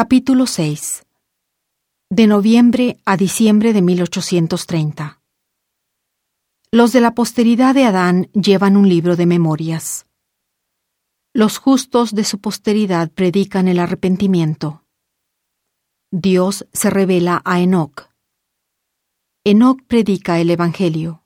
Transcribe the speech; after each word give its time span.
Capítulo 0.00 0.46
6 0.46 1.06
De 2.08 2.28
noviembre 2.28 3.00
a 3.04 3.16
diciembre 3.16 3.72
de 3.72 3.82
1830 3.82 5.20
Los 6.70 6.92
de 6.92 7.00
la 7.00 7.16
posteridad 7.16 7.74
de 7.74 7.82
Adán 7.82 8.30
llevan 8.32 8.76
un 8.76 8.88
libro 8.88 9.16
de 9.16 9.26
memorias. 9.26 10.06
Los 11.34 11.58
justos 11.58 12.14
de 12.14 12.22
su 12.22 12.38
posteridad 12.38 13.10
predican 13.10 13.66
el 13.66 13.80
arrepentimiento. 13.80 14.84
Dios 16.12 16.68
se 16.72 16.90
revela 16.90 17.42
a 17.44 17.60
Enoc. 17.60 18.08
Enoc 19.42 19.82
predica 19.88 20.38
el 20.38 20.50
Evangelio. 20.50 21.24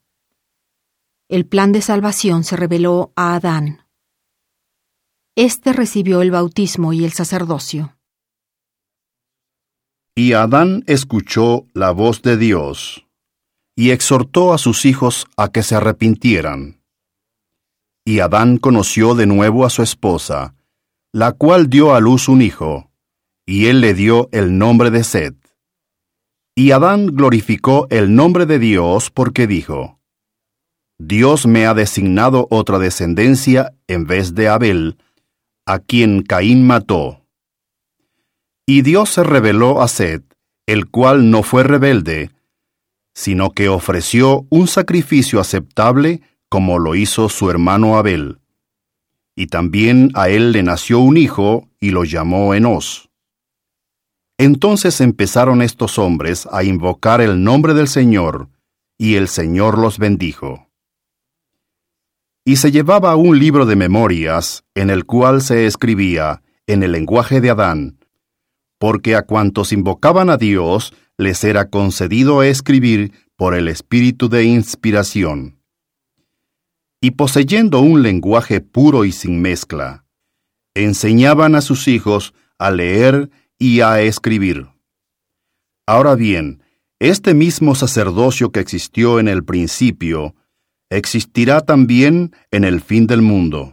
El 1.29 1.45
plan 1.45 1.73
de 1.73 1.83
salvación 1.83 2.43
se 2.43 2.57
reveló 2.57 3.13
a 3.17 3.35
Adán. 3.35 3.87
Este 5.37 5.75
recibió 5.75 6.23
el 6.23 6.31
bautismo 6.31 6.95
y 6.95 7.05
el 7.05 7.13
sacerdocio. 7.13 7.99
Y 10.15 10.35
Adán 10.35 10.85
escuchó 10.87 11.67
la 11.73 11.91
voz 11.91 12.21
de 12.21 12.37
Dios, 12.37 13.07
y 13.75 13.93
exhortó 13.93 14.53
a 14.53 14.59
sus 14.59 14.85
hijos 14.85 15.27
a 15.39 15.49
que 15.49 15.63
se 15.63 15.75
arrepintieran. 15.75 16.83
Y 18.05 18.21
Adán 18.21 18.59
conoció 18.59 19.15
de 19.15 19.27
nuevo 19.27 19.65
a 19.65 19.71
su 19.71 19.83
esposa, 19.83 20.55
la 21.13 21.33
cual 21.33 21.71
dio 21.71 21.95
a 21.95 22.01
luz 22.01 22.29
un 22.29 22.43
hijo, 22.43 22.91
y 23.47 23.67
él 23.67 23.81
le 23.81 23.95
dio 23.95 24.29
el 24.33 24.59
nombre 24.59 24.91
de 24.91 25.03
Sed. 25.03 25.35
Y 26.55 26.73
Adán 26.73 27.07
glorificó 27.07 27.87
el 27.89 28.15
nombre 28.15 28.45
de 28.45 28.59
Dios 28.59 29.11
porque 29.11 29.47
dijo, 29.47 29.99
Dios 30.99 31.47
me 31.47 31.65
ha 31.65 31.73
designado 31.73 32.47
otra 32.51 32.79
descendencia 32.79 33.73
en 33.87 34.07
vez 34.07 34.35
de 34.35 34.49
Abel, 34.49 34.99
a 35.65 35.79
quien 35.79 36.23
Caín 36.23 36.67
mató. 36.67 37.22
Y 38.75 38.81
Dios 38.81 39.11
se 39.11 39.23
reveló 39.23 39.83
a 39.83 39.87
Sed, 39.87 40.23
el 40.65 40.89
cual 40.89 41.31
no 41.31 41.43
fue 41.43 41.63
rebelde, 41.63 42.31
sino 43.13 43.51
que 43.51 43.69
ofreció 43.69 44.47
un 44.49 44.67
sacrificio 44.67 45.41
aceptable 45.41 46.23
como 46.49 46.79
lo 46.79 46.95
hizo 46.95 47.29
su 47.29 47.51
hermano 47.51 47.99
Abel. 47.99 48.39
Y 49.37 49.49
también 49.49 50.11
a 50.15 50.31
él 50.31 50.53
le 50.53 50.63
nació 50.63 51.01
un 51.01 51.19
hijo 51.19 51.69
y 51.81 51.91
lo 51.91 52.05
llamó 52.05 52.55
Enos. 52.55 53.11
Entonces 54.39 55.03
empezaron 55.03 55.61
estos 55.61 55.99
hombres 55.99 56.49
a 56.51 56.65
invocar 56.65 57.21
el 57.21 57.45
nombre 57.45 57.75
del 57.75 57.89
Señor, 57.89 58.49
y 58.97 59.17
el 59.17 59.29
Señor 59.29 59.77
los 59.77 59.99
bendijo. 59.99 60.71
Y 62.43 62.57
se 62.57 62.73
llevaba 62.73 63.17
un 63.17 63.39
libro 63.39 63.67
de 63.67 63.77
memorias, 63.77 64.65
en 64.75 64.89
el 64.89 65.05
cual 65.05 65.43
se 65.43 65.67
escribía, 65.67 66.41
en 66.67 66.83
el 66.83 66.93
lenguaje 66.93 67.43
de 67.43 67.51
Adán, 67.51 67.99
porque 68.83 69.15
a 69.15 69.23
cuantos 69.23 69.73
invocaban 69.73 70.29
a 70.29 70.37
Dios 70.37 70.93
les 71.17 71.45
era 71.45 71.71
concedido 71.71 72.43
escribir 72.43 73.13
por 73.37 73.55
el 73.55 73.69
espíritu 73.69 74.29
de 74.29 74.43
inspiración. 74.43 75.61
Y 77.01 77.13
poseyendo 77.13 77.79
un 77.79 78.03
lenguaje 78.03 78.61
puro 78.61 79.05
y 79.05 79.13
sin 79.13 79.41
mezcla, 79.41 80.05
enseñaban 80.75 81.55
a 81.55 81.61
sus 81.61 81.87
hijos 81.87 82.35
a 82.59 82.73
leer 82.73 83.31
y 83.57 83.83
a 83.83 84.01
escribir. 84.01 84.67
Ahora 85.87 86.17
bien, 86.17 86.65
este 86.99 87.35
mismo 87.35 87.77
sacerdocio 87.77 88.51
que 88.51 88.59
existió 88.59 89.21
en 89.21 89.29
el 89.29 89.45
principio, 89.45 90.35
existirá 90.91 91.61
también 91.61 92.35
en 92.51 92.65
el 92.65 92.81
fin 92.81 93.07
del 93.07 93.23
mundo. 93.23 93.72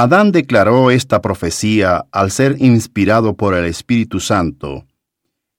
Adán 0.00 0.30
declaró 0.30 0.92
esta 0.92 1.20
profecía 1.20 2.06
al 2.12 2.30
ser 2.30 2.54
inspirado 2.60 3.34
por 3.34 3.54
el 3.54 3.64
Espíritu 3.64 4.20
Santo, 4.20 4.86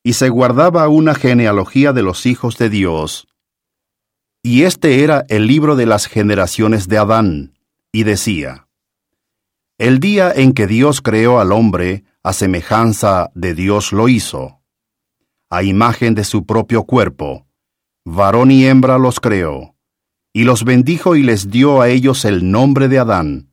y 0.02 0.14
se 0.14 0.30
guardaba 0.30 0.88
una 0.88 1.14
genealogía 1.14 1.92
de 1.92 2.04
los 2.04 2.26
hijos 2.26 2.58
de 2.58 2.70
Dios. 2.70 3.28
Y 4.42 4.64
este 4.64 5.04
era 5.04 5.26
el 5.28 5.46
libro 5.46 5.76
de 5.76 5.86
las 5.86 6.06
generaciones 6.06 6.88
de 6.88 6.98
Adán, 7.00 7.60
y 7.92 8.04
decía, 8.04 8.70
El 9.78 10.00
día 10.00 10.32
en 10.34 10.54
que 10.54 10.68
Dios 10.68 11.02
creó 11.02 11.42
al 11.42 11.52
hombre, 11.52 12.06
a 12.24 12.32
semejanza 12.32 13.32
de 13.36 13.54
Dios 13.54 13.92
lo 13.92 14.08
hizo, 14.08 14.62
a 15.50 15.64
imagen 15.64 16.16
de 16.16 16.24
su 16.24 16.46
propio 16.46 16.84
cuerpo, 16.86 17.46
varón 18.06 18.52
y 18.52 18.66
hembra 18.66 19.00
los 19.00 19.20
creó, 19.20 19.76
y 20.32 20.46
los 20.46 20.64
bendijo 20.64 21.18
y 21.18 21.24
les 21.24 21.50
dio 21.50 21.82
a 21.82 21.90
ellos 21.90 22.24
el 22.24 22.50
nombre 22.50 22.88
de 22.88 23.00
Adán 23.00 23.49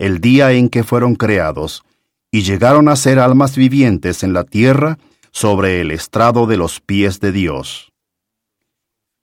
el 0.00 0.20
día 0.20 0.52
en 0.52 0.70
que 0.70 0.82
fueron 0.82 1.14
creados, 1.14 1.84
y 2.32 2.40
llegaron 2.40 2.88
a 2.88 2.96
ser 2.96 3.18
almas 3.18 3.54
vivientes 3.54 4.22
en 4.22 4.32
la 4.32 4.44
tierra 4.44 4.98
sobre 5.30 5.82
el 5.82 5.90
estrado 5.90 6.46
de 6.46 6.56
los 6.56 6.80
pies 6.80 7.20
de 7.20 7.32
Dios. 7.32 7.92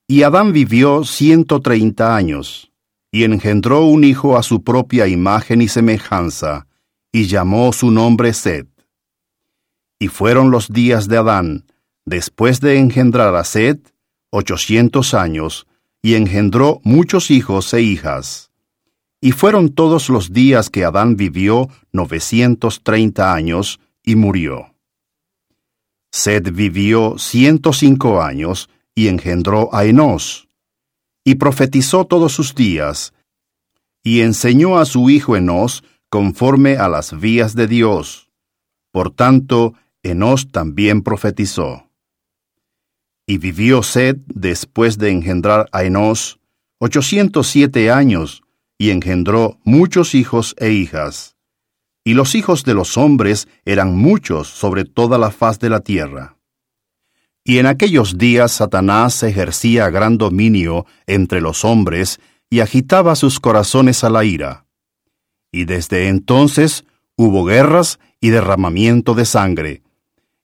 Y 0.08 0.22
Adán 0.22 0.54
vivió 0.54 1.04
ciento 1.04 1.62
treinta 1.62 2.16
años, 2.16 2.72
y 3.12 3.24
engendró 3.24 3.86
un 3.86 4.04
hijo 4.04 4.38
a 4.38 4.44
su 4.44 4.64
propia 4.64 5.08
imagen 5.08 5.64
y 5.64 5.68
semejanza, 5.68 6.68
y 7.12 7.26
llamó 7.26 7.74
su 7.74 7.90
nombre 7.90 8.32
Sed. 8.34 8.68
Y 9.98 10.10
fueron 10.10 10.52
los 10.52 10.68
días 10.70 11.08
de 11.08 11.18
Adán, 11.18 11.66
después 12.06 12.60
de 12.62 12.78
engendrar 12.78 13.36
a 13.36 13.44
Sed, 13.44 13.80
ochocientos 14.30 15.16
años, 15.16 15.66
y 16.04 16.14
engendró 16.14 16.82
muchos 16.84 17.32
hijos 17.32 17.74
e 17.74 17.82
hijas. 17.82 18.47
Y 19.20 19.32
fueron 19.32 19.70
todos 19.70 20.10
los 20.10 20.32
días 20.32 20.70
que 20.70 20.86
Adán 20.86 21.16
vivió 21.16 21.70
novecientos 21.92 22.84
treinta 22.84 23.34
años 23.34 23.80
y 24.04 24.16
murió. 24.16 24.76
Sed 26.12 26.52
vivió 26.54 27.18
ciento 27.18 27.74
cinco 27.74 28.22
años 28.22 28.70
y 28.96 29.08
engendró 29.08 29.74
a 29.74 29.86
Enos, 29.86 30.48
y 31.24 31.36
profetizó 31.36 32.06
todos 32.06 32.32
sus 32.34 32.56
días, 32.56 33.14
y 34.04 34.22
enseñó 34.22 34.78
a 34.78 34.86
su 34.86 35.10
hijo 35.10 35.36
Enos 35.36 35.84
conforme 36.10 36.78
a 36.78 36.88
las 36.88 37.20
vías 37.20 37.54
de 37.56 37.68
Dios. 37.68 38.30
Por 38.92 39.12
tanto, 39.12 39.74
Enos 40.02 40.52
también 40.52 41.02
profetizó. 41.02 41.90
Y 43.28 43.40
vivió 43.40 43.84
Sed 43.84 44.18
después 44.28 44.98
de 44.98 45.12
engendrar 45.12 45.68
a 45.74 45.84
Enos 45.84 46.40
ochocientos 46.80 47.48
siete 47.48 47.92
años, 47.92 48.44
y 48.78 48.92
engendró 48.92 49.60
muchos 49.64 50.16
hijos 50.16 50.56
e 50.60 50.72
hijas. 50.72 51.36
Y 52.04 52.14
los 52.14 52.36
hijos 52.36 52.64
de 52.64 52.74
los 52.74 52.98
hombres 52.98 53.48
eran 53.66 53.96
muchos 53.98 54.48
sobre 54.48 54.86
toda 54.86 55.18
la 55.18 55.32
faz 55.32 55.60
de 55.60 55.70
la 55.70 55.82
tierra. 55.82 56.38
Y 57.44 57.60
en 57.60 57.66
aquellos 57.66 58.18
días 58.18 58.52
Satanás 58.52 59.24
ejercía 59.24 59.90
gran 59.90 60.18
dominio 60.18 60.86
entre 61.06 61.42
los 61.42 61.66
hombres 61.66 62.20
y 62.50 62.60
agitaba 62.60 63.16
sus 63.16 63.40
corazones 63.40 64.04
a 64.04 64.10
la 64.10 64.24
ira. 64.24 64.66
Y 65.52 65.66
desde 65.66 66.08
entonces 66.08 66.86
hubo 67.16 67.46
guerras 67.46 68.00
y 68.22 68.30
derramamiento 68.30 69.14
de 69.14 69.26
sangre. 69.26 69.82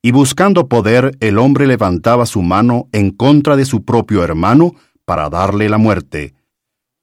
Y 0.01 0.11
buscando 0.11 0.67
poder, 0.67 1.15
el 1.21 1.37
hombre 1.37 1.67
levantaba 1.67 2.25
su 2.25 2.41
mano 2.41 2.89
en 2.91 3.11
contra 3.11 3.55
de 3.55 3.65
su 3.65 3.85
propio 3.85 4.23
hermano 4.23 4.75
para 5.05 5.29
darle 5.29 5.69
la 5.69 5.77
muerte 5.77 6.33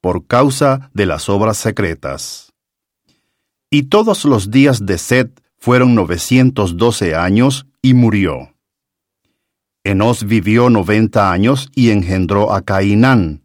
por 0.01 0.27
causa 0.27 0.89
de 0.93 1.05
las 1.05 1.29
obras 1.29 1.57
secretas. 1.57 2.53
Y 3.69 3.83
todos 3.83 4.25
los 4.25 4.51
días 4.51 4.85
de 4.85 4.97
Set 4.97 5.41
fueron 5.57 5.95
novecientos 5.95 6.75
doce 6.75 7.15
años 7.15 7.67
y 7.81 7.93
murió. 7.93 8.55
Enos 9.83 10.25
vivió 10.25 10.69
noventa 10.69 11.31
años 11.31 11.69
y 11.73 11.91
engendró 11.91 12.53
a 12.53 12.61
Cainán. 12.61 13.43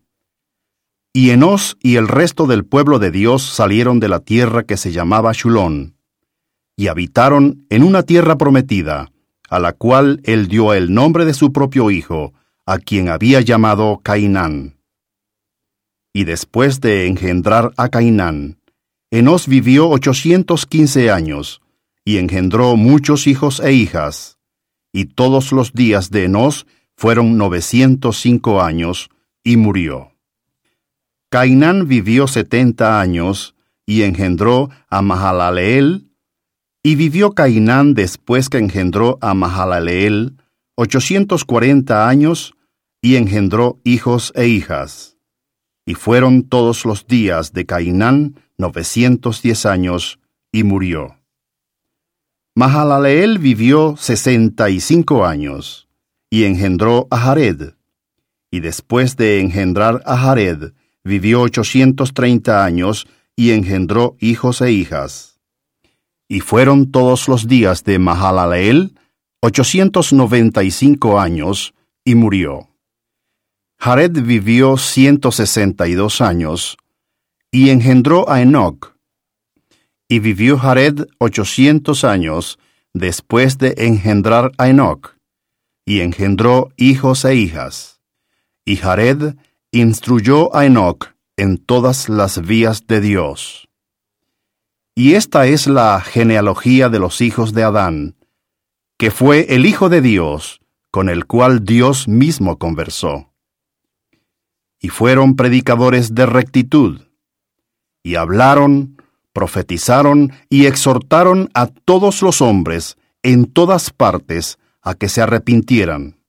Y 1.13 1.31
Enos 1.31 1.79
y 1.81 1.97
el 1.97 2.09
resto 2.09 2.47
del 2.47 2.65
pueblo 2.67 2.99
de 2.99 3.11
Dios 3.11 3.43
salieron 3.43 4.01
de 4.01 4.09
la 4.09 4.21
tierra 4.21 4.65
que 4.65 4.77
se 4.77 4.93
llamaba 4.93 5.33
Shulón, 5.33 5.97
y 6.77 6.89
habitaron 6.89 7.65
en 7.71 7.83
una 7.83 8.03
tierra 8.03 8.37
prometida, 8.37 9.11
a 9.49 9.59
la 9.59 9.73
cual 9.73 10.21
él 10.25 10.49
dio 10.49 10.75
el 10.75 10.93
nombre 10.93 11.25
de 11.25 11.33
su 11.33 11.53
propio 11.53 11.91
hijo, 11.91 12.35
a 12.67 12.79
quien 12.79 13.09
había 13.09 13.41
llamado 13.41 14.01
Cainán. 14.03 14.76
Y 16.17 16.25
después 16.25 16.81
de 16.81 17.09
engendrar 17.09 17.75
a 17.77 17.91
Cainán, 17.91 18.57
Enos 19.11 19.47
vivió 19.49 19.91
ochocientos 19.91 20.65
quince 20.65 21.11
años, 21.11 21.61
y 22.07 22.17
engendró 22.17 22.75
muchos 22.77 23.27
hijos 23.27 23.61
e 23.61 23.75
hijas. 23.75 24.39
Y 24.95 25.05
todos 25.05 25.53
los 25.53 25.75
días 25.75 26.09
de 26.11 26.25
Enos 26.25 26.67
fueron 26.97 27.37
novecientos 27.37 28.19
cinco 28.19 28.63
años, 28.63 29.11
y 29.45 29.59
murió. 29.59 30.13
Cainán 31.29 31.87
vivió 31.87 32.27
setenta 32.29 32.99
años, 32.99 33.55
y 33.85 34.01
engendró 34.01 34.71
a 34.89 35.03
Mahalaleel, 35.03 36.09
y 36.83 36.95
vivió 36.95 37.33
Cainán 37.33 37.93
después 37.93 38.49
que 38.49 38.57
engendró 38.57 39.19
a 39.21 39.35
Mahalaleel 39.35 40.39
ochocientos 40.77 41.45
cuarenta 41.45 42.09
años, 42.09 42.55
y 43.03 43.17
engendró 43.17 43.81
hijos 43.85 44.33
e 44.35 44.49
hijas. 44.49 45.16
Y 45.87 45.95
fueron 45.95 46.43
todos 46.43 46.85
los 46.85 47.07
días 47.07 47.53
de 47.53 47.65
Cainán 47.65 48.35
novecientos 48.59 49.41
diez 49.41 49.65
años, 49.65 50.19
y 50.51 50.65
murió. 50.65 51.17
Mahalaleel 52.55 53.39
vivió 53.39 53.97
sesenta 53.97 54.69
y 54.69 54.81
cinco 54.81 55.25
años, 55.25 55.89
y 56.29 56.45
engendró 56.45 57.07
a 57.11 57.19
Jared. 57.19 57.75
Y 58.51 58.61
después 58.61 59.17
de 59.17 59.41
engendrar 59.41 60.03
a 60.07 60.17
Jared, 60.17 60.73
vivió 61.05 61.43
ochocientos 61.43 62.15
treinta 62.15 62.65
años, 62.65 63.07
y 63.37 63.51
engendró 63.51 64.17
hijos 64.19 64.63
e 64.63 64.73
hijas. 64.73 65.39
Y 66.29 66.41
fueron 66.41 66.91
todos 66.91 67.29
los 67.29 67.47
días 67.47 67.85
de 67.85 67.99
Mahalaleel 67.99 68.99
ochocientos 69.41 70.13
noventa 70.13 70.65
y 70.65 70.71
cinco 70.71 71.21
años, 71.21 71.75
y 72.05 72.15
murió. 72.15 72.71
Jared 73.79 74.13
vivió 74.23 74.77
ciento 74.79 75.31
sesenta 75.31 75.87
y 75.87 75.95
dos 75.95 76.21
años, 76.21 76.77
y 77.51 77.71
engendró 77.71 78.29
a 78.29 78.41
Enoch. 78.41 78.97
Y 80.09 80.19
vivió 80.19 80.59
Jared 80.59 81.07
ochocientos 81.19 82.05
años 82.05 82.59
después 82.95 83.59
de 83.59 83.75
engendrar 83.77 84.53
a 84.59 84.69
Enoch, 84.69 85.17
y 85.85 86.01
engendró 86.01 86.71
hijos 86.77 87.25
e 87.25 87.37
hijas. 87.37 88.01
Y 88.65 88.77
Jared 88.77 89.37
instruyó 89.71 90.55
a 90.57 90.67
Enoch 90.67 91.15
en 91.37 91.59
todas 91.59 92.09
las 92.09 92.41
vías 92.41 92.87
de 92.87 93.01
Dios. 93.01 93.69
Y 94.95 95.15
esta 95.15 95.47
es 95.47 95.67
la 95.67 96.01
genealogía 96.01 96.89
de 96.89 96.99
los 96.99 97.21
hijos 97.21 97.53
de 97.53 97.63
Adán, 97.63 98.17
que 98.99 99.11
fue 99.11 99.55
el 99.55 99.67
Hijo 99.67 99.91
de 99.91 100.01
Dios, 100.01 100.61
con 100.91 101.11
el 101.11 101.27
cual 101.27 101.65
Dios 101.65 102.09
mismo 102.09 102.59
conversó. 102.59 103.35
Y 104.87 104.89
fueron 104.89 105.35
predicadores 105.35 106.15
de 106.15 106.27
rectitud, 106.27 107.01
y 108.05 108.15
hablaron, 108.15 109.03
profetizaron 109.33 110.33
y 110.49 110.67
exhortaron 110.67 111.51
a 111.55 111.67
todos 111.67 112.23
los 112.23 112.41
hombres 112.41 112.97
en 113.25 113.47
todas 113.47 113.91
partes 113.91 114.61
a 114.83 114.95
que 114.95 115.09
se 115.09 115.23
arrepintieran. 115.23 116.21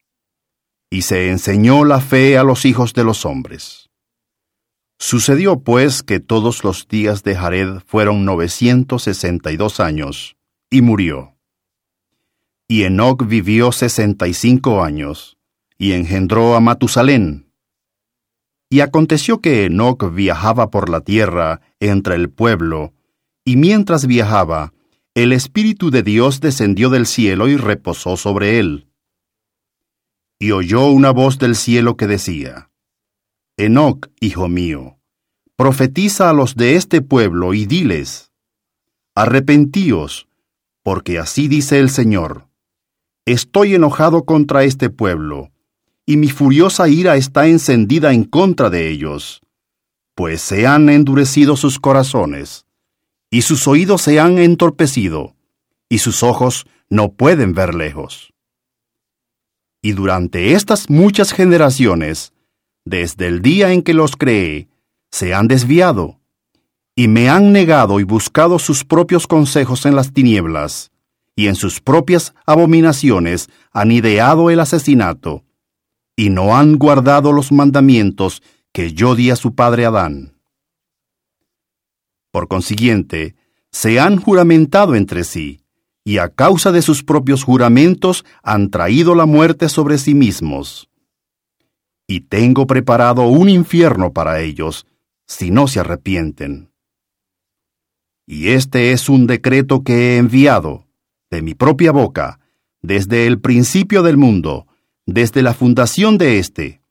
Y 0.89 1.03
se 1.03 1.29
enseñó 1.29 1.85
la 1.85 2.01
fe 2.01 2.35
a 2.39 2.43
los 2.43 2.65
hijos 2.65 2.95
de 2.95 3.03
los 3.03 3.27
hombres. 3.27 3.91
Sucedió 4.97 5.59
pues 5.59 6.01
que 6.01 6.19
todos 6.19 6.63
los 6.63 6.87
días 6.87 7.21
de 7.21 7.35
Jared 7.35 7.81
fueron 7.85 8.25
novecientos 8.25 9.03
sesenta 9.03 9.51
y 9.51 9.57
dos 9.57 9.79
años, 9.79 10.35
y 10.71 10.81
murió. 10.81 11.37
Y 12.67 12.85
Enoc 12.85 13.27
vivió 13.27 13.71
sesenta 13.71 14.27
y 14.27 14.33
cinco 14.33 14.83
años, 14.83 15.37
y 15.77 15.91
engendró 15.91 16.55
a 16.55 16.59
Matusalén. 16.59 17.46
Y 18.69 18.81
aconteció 18.81 19.39
que 19.41 19.65
Enoc 19.65 20.13
viajaba 20.13 20.69
por 20.69 20.89
la 20.89 21.01
tierra 21.01 21.61
entre 21.79 22.15
el 22.15 22.29
pueblo, 22.29 22.93
y 23.45 23.55
mientras 23.55 24.07
viajaba, 24.07 24.73
el 25.15 25.31
Espíritu 25.31 25.89
de 25.89 26.03
Dios 26.03 26.41
descendió 26.41 26.89
del 26.89 27.05
cielo 27.05 27.47
y 27.47 27.57
reposó 27.57 28.17
sobre 28.17 28.59
él. 28.59 28.87
Y 30.39 30.51
oyó 30.51 30.87
una 30.91 31.11
voz 31.11 31.39
del 31.39 31.55
cielo 31.55 31.97
que 31.97 32.07
decía, 32.07 32.69
Enoc, 33.57 34.09
hijo 34.19 34.47
mío, 34.47 34.99
profetiza 35.55 36.29
a 36.29 36.33
los 36.33 36.55
de 36.55 36.75
este 36.75 37.01
pueblo 37.01 37.53
y 37.53 37.65
diles, 37.65 38.31
Arrepentíos, 39.15 40.27
porque 40.83 41.17
así 41.17 41.47
dice 41.47 41.79
el 41.79 41.89
Señor 41.89 42.47
Estoy 43.25 43.75
enojado 43.75 44.23
contra 44.23 44.63
este 44.63 44.89
pueblo, 44.89 45.51
y 46.09 46.15
mi 46.15 46.29
furiosa 46.29 46.87
ira 46.87 47.17
está 47.17 47.47
encendida 47.47 48.13
en 48.13 48.23
contra 48.23 48.69
de 48.69 48.89
ellos, 48.89 49.41
pues 50.15 50.41
se 50.41 50.65
han 50.65 50.87
endurecido 50.87 51.57
sus 51.57 51.79
corazones, 51.79 52.65
y 53.29 53.41
sus 53.41 53.67
oídos 53.67 54.03
se 54.03 54.21
han 54.21 54.37
entorpecido, 54.37 55.35
y 55.89 55.97
sus 55.97 56.23
ojos 56.23 56.65
no 56.89 57.11
pueden 57.11 57.53
ver 57.53 57.75
lejos. 57.75 58.33
Y 59.81 59.91
durante 59.91 60.53
estas 60.53 60.89
muchas 60.89 61.33
generaciones, 61.33 62.31
desde 62.85 63.27
el 63.27 63.41
día 63.41 63.73
en 63.73 63.81
que 63.81 63.93
los 63.93 64.15
creé, 64.15 64.69
se 65.11 65.33
han 65.33 65.49
desviado, 65.49 66.21
y 66.95 67.09
me 67.09 67.29
han 67.29 67.51
negado 67.51 67.99
y 67.99 68.03
buscado 68.03 68.59
sus 68.59 68.85
propios 68.85 69.27
consejos 69.27 69.85
en 69.85 69.97
las 69.97 70.13
tinieblas, 70.13 70.89
y 71.35 71.47
en 71.47 71.55
sus 71.55 71.81
propias 71.81 72.33
abominaciones 72.45 73.49
han 73.73 73.91
ideado 73.91 74.49
el 74.49 74.61
asesinato, 74.61 75.43
y 76.17 76.31
no 76.31 76.57
han 76.57 76.77
guardado 76.77 77.31
los 77.31 77.53
mandamientos 77.53 78.41
que 78.73 78.91
yo 78.91 79.15
di 79.15 79.29
a 79.29 79.37
su 79.37 79.55
padre 79.55 79.85
Adán. 79.85 80.33
Por 82.31 82.47
consiguiente, 82.47 83.35
se 83.71 83.99
han 83.99 84.17
juramentado 84.17 84.95
entre 84.95 85.23
sí, 85.23 85.61
y 86.03 86.17
a 86.17 86.29
causa 86.29 86.71
de 86.71 86.81
sus 86.81 87.03
propios 87.03 87.43
juramentos 87.43 88.25
han 88.41 88.69
traído 88.69 89.13
la 89.13 89.25
muerte 89.25 89.69
sobre 89.69 89.97
sí 89.97 90.15
mismos. 90.15 90.89
Y 92.07 92.21
tengo 92.21 92.65
preparado 92.65 93.27
un 93.27 93.49
infierno 93.49 94.11
para 94.11 94.41
ellos, 94.41 94.87
si 95.27 95.51
no 95.51 95.67
se 95.67 95.81
arrepienten. 95.81 96.71
Y 98.25 98.49
este 98.49 98.91
es 98.91 99.07
un 99.09 99.27
decreto 99.27 99.83
que 99.83 100.15
he 100.15 100.17
enviado 100.17 100.87
de 101.29 101.41
mi 101.41 101.53
propia 101.53 101.91
boca, 101.91 102.39
desde 102.81 103.27
el 103.27 103.39
principio 103.39 104.01
del 104.01 104.17
mundo, 104.17 104.66
desde 105.07 105.41
la 105.41 105.55
fundación 105.55 106.19
de 106.19 106.37
éste, 106.37 106.81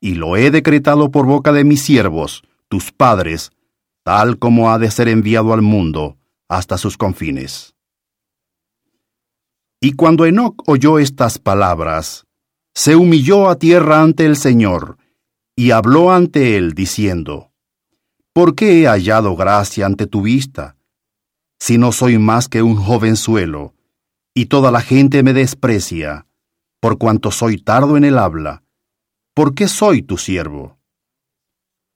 y 0.00 0.14
lo 0.14 0.36
he 0.36 0.50
decretado 0.50 1.12
por 1.12 1.26
boca 1.26 1.52
de 1.52 1.62
mis 1.62 1.82
siervos, 1.82 2.42
tus 2.68 2.90
padres, 2.90 3.52
tal 4.02 4.38
como 4.38 4.72
ha 4.72 4.80
de 4.80 4.90
ser 4.90 5.08
enviado 5.08 5.52
al 5.52 5.62
mundo 5.62 6.16
hasta 6.48 6.76
sus 6.76 6.96
confines. 6.96 7.76
Y 9.80 9.92
cuando 9.92 10.26
Enoc 10.26 10.68
oyó 10.68 10.98
estas 10.98 11.38
palabras, 11.38 12.26
se 12.74 12.96
humilló 12.96 13.48
a 13.48 13.56
tierra 13.56 14.02
ante 14.02 14.26
el 14.26 14.34
Señor, 14.34 14.98
y 15.54 15.70
habló 15.70 16.10
ante 16.10 16.56
él, 16.56 16.72
diciendo, 16.72 17.52
¿Por 18.32 18.56
qué 18.56 18.82
he 18.82 18.86
hallado 18.88 19.36
gracia 19.36 19.86
ante 19.86 20.08
tu 20.08 20.22
vista? 20.22 20.76
si 21.60 21.76
no 21.76 21.92
soy 21.92 22.18
más 22.18 22.48
que 22.48 22.62
un 22.62 22.76
jovenzuelo, 22.76 23.74
y 24.34 24.46
toda 24.46 24.70
la 24.72 24.80
gente 24.80 25.22
me 25.22 25.34
desprecia, 25.34 26.26
por 26.80 26.98
cuanto 26.98 27.30
soy 27.30 27.58
tardo 27.58 27.96
en 27.96 28.04
el 28.04 28.18
habla? 28.18 28.62
¿Por 29.34 29.54
qué 29.54 29.68
soy 29.68 30.02
tu 30.02 30.18
siervo? 30.18 30.78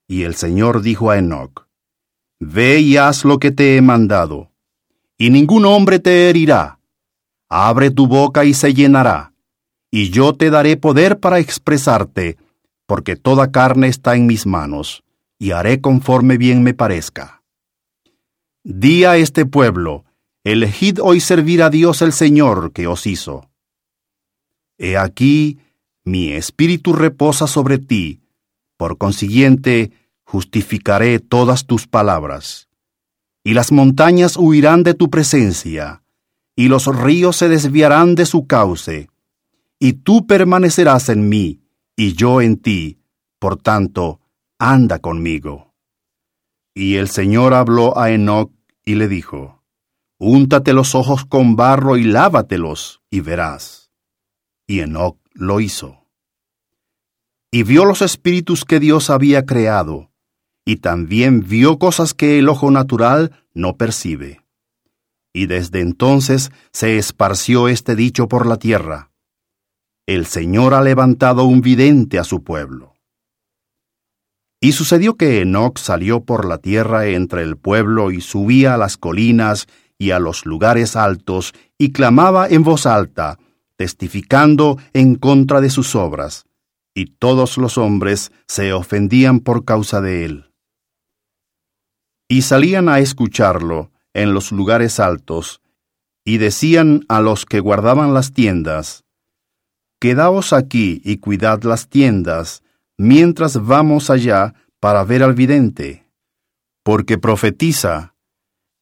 Y 0.07 0.23
el 0.23 0.35
Señor 0.35 0.81
dijo 0.81 1.09
a 1.09 1.17
Enoc, 1.17 1.67
Ve 2.39 2.79
y 2.79 2.97
haz 2.97 3.25
lo 3.25 3.39
que 3.39 3.51
te 3.51 3.75
he 3.75 3.81
mandado, 3.81 4.51
y 5.17 5.29
ningún 5.29 5.65
hombre 5.65 5.99
te 5.99 6.29
herirá. 6.29 6.79
Abre 7.49 7.91
tu 7.91 8.07
boca 8.07 8.45
y 8.45 8.53
se 8.53 8.73
llenará, 8.73 9.33
y 9.89 10.09
yo 10.09 10.33
te 10.33 10.49
daré 10.49 10.77
poder 10.77 11.19
para 11.19 11.39
expresarte, 11.39 12.37
porque 12.85 13.15
toda 13.15 13.51
carne 13.51 13.87
está 13.87 14.15
en 14.15 14.27
mis 14.27 14.45
manos, 14.45 15.03
y 15.39 15.51
haré 15.51 15.81
conforme 15.81 16.37
bien 16.37 16.63
me 16.63 16.73
parezca. 16.73 17.43
Di 18.63 19.05
a 19.05 19.17
este 19.17 19.45
pueblo, 19.45 20.05
elegid 20.43 20.99
hoy 21.01 21.19
servir 21.19 21.63
a 21.63 21.69
Dios 21.69 22.01
el 22.01 22.13
Señor 22.13 22.71
que 22.73 22.87
os 22.87 23.07
hizo. 23.07 23.49
He 24.77 24.97
aquí, 24.97 25.59
mi 26.03 26.31
espíritu 26.31 26.93
reposa 26.93 27.47
sobre 27.47 27.77
ti, 27.77 28.21
por 28.77 28.97
consiguiente, 28.97 29.91
justificaré 30.23 31.19
todas 31.19 31.65
tus 31.65 31.87
palabras. 31.87 32.67
Y 33.43 33.53
las 33.53 33.71
montañas 33.71 34.37
huirán 34.37 34.83
de 34.83 34.93
tu 34.93 35.09
presencia, 35.09 36.03
y 36.55 36.67
los 36.67 36.87
ríos 36.87 37.37
se 37.37 37.47
desviarán 37.47 38.15
de 38.15 38.25
su 38.25 38.47
cauce, 38.47 39.09
y 39.79 39.93
tú 39.93 40.25
permanecerás 40.25 41.09
en 41.09 41.29
mí, 41.29 41.61
y 41.95 42.13
yo 42.13 42.41
en 42.41 42.57
ti, 42.57 42.99
por 43.39 43.57
tanto, 43.57 44.19
anda 44.57 44.99
conmigo. 44.99 45.73
Y 46.73 46.95
el 46.95 47.09
Señor 47.09 47.53
habló 47.53 47.97
a 47.97 48.11
Enoc 48.11 48.51
y 48.83 48.95
le 48.95 49.07
dijo, 49.07 49.63
Úntate 50.17 50.73
los 50.73 50.95
ojos 50.95 51.25
con 51.25 51.55
barro 51.55 51.97
y 51.97 52.03
lávatelos, 52.03 53.01
y 53.09 53.21
verás. 53.21 53.84
Y 54.67 54.79
Enoc 54.79 55.19
lo 55.33 55.59
hizo. 55.59 56.07
Y 57.51 57.63
vio 57.63 57.85
los 57.85 58.01
espíritus 58.01 58.65
que 58.65 58.79
Dios 58.79 59.09
había 59.09 59.45
creado, 59.45 60.11
y 60.65 60.77
también 60.77 61.47
vio 61.47 61.77
cosas 61.77 62.13
que 62.13 62.39
el 62.39 62.49
ojo 62.49 62.71
natural 62.71 63.45
no 63.53 63.77
percibe. 63.77 64.41
Y 65.33 65.45
desde 65.45 65.81
entonces 65.81 66.51
se 66.73 66.97
esparció 66.97 67.67
este 67.67 67.95
dicho 67.95 68.27
por 68.27 68.45
la 68.47 68.57
tierra. 68.57 69.11
El 70.07 70.25
Señor 70.25 70.73
ha 70.73 70.81
levantado 70.81 71.45
un 71.45 71.61
vidente 71.61 72.19
a 72.19 72.23
su 72.23 72.43
pueblo. 72.43 72.93
Y 74.59 74.71
sucedió 74.71 75.15
que 75.15 75.41
Enoc 75.41 75.77
salió 75.77 76.23
por 76.23 76.45
la 76.45 76.57
tierra 76.57 77.07
entre 77.07 77.43
el 77.43 77.57
pueblo 77.57 78.11
y 78.11 78.21
subía 78.21 78.73
a 78.73 78.77
las 78.77 78.97
colinas 78.97 79.67
y 79.97 80.11
a 80.11 80.19
los 80.19 80.45
lugares 80.45 80.95
altos 80.95 81.53
y 81.77 81.91
clamaba 81.91 82.47
en 82.47 82.63
voz 82.63 82.85
alta, 82.85 83.37
testificando 83.77 84.77
en 84.93 85.15
contra 85.15 85.61
de 85.61 85.69
sus 85.69 85.95
obras, 85.95 86.45
y 86.93 87.07
todos 87.07 87.57
los 87.57 87.77
hombres 87.77 88.31
se 88.47 88.73
ofendían 88.73 89.39
por 89.39 89.65
causa 89.65 90.01
de 90.01 90.25
él. 90.25 90.51
Y 92.29 92.43
salían 92.43 92.89
a 92.89 92.99
escucharlo 92.99 93.91
en 94.13 94.33
los 94.33 94.51
lugares 94.51 94.99
altos, 94.99 95.61
y 96.25 96.37
decían 96.37 97.05
a 97.07 97.21
los 97.21 97.45
que 97.45 97.59
guardaban 97.59 98.13
las 98.13 98.33
tiendas, 98.33 99.05
Quedaos 99.99 100.53
aquí 100.53 101.01
y 101.03 101.17
cuidad 101.17 101.63
las 101.63 101.87
tiendas, 101.87 102.63
mientras 102.97 103.65
vamos 103.65 104.09
allá 104.09 104.53
para 104.79 105.03
ver 105.03 105.23
al 105.23 105.33
vidente, 105.33 106.07
porque 106.83 107.17
profetiza, 107.17 108.13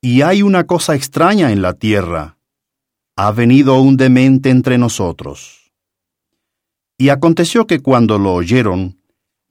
y 0.02 0.22
hay 0.22 0.42
una 0.42 0.66
cosa 0.66 0.96
extraña 0.96 1.52
en 1.52 1.62
la 1.62 1.74
tierra, 1.74 2.38
ha 3.15 3.32
venido 3.32 3.79
un 3.79 3.96
demente 3.96 4.50
entre 4.50 4.77
nosotros. 4.77 5.72
Y 6.98 7.10
aconteció 7.10 7.67
que 7.67 7.79
cuando 7.79 8.17
lo 8.17 8.34
oyeron, 8.34 9.00